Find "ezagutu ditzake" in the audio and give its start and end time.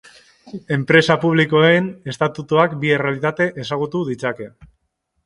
3.65-4.49